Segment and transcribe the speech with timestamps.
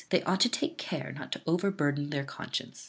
[0.09, 2.79] they ought to take care not to overburthen their conscience.